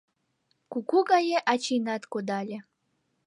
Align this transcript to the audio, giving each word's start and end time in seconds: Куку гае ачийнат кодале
Куку 0.71 0.97
гае 1.09 1.39
ачийнат 1.53 2.03
кодале 2.11 2.57